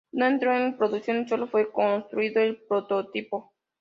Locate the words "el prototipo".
2.41-3.53